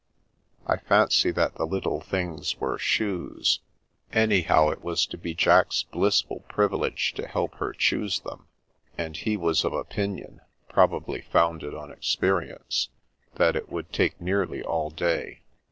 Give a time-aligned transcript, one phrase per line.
[0.65, 3.59] I fancy that the little things were shoes;
[4.11, 8.47] anyhow, it was to be Jack's blissful privilege to help her choose them,
[8.97, 12.89] and he was of opinion (probably Pots, Kettles, and Other Things 43 founded on experience)
[13.35, 15.41] that it would take nearly all day.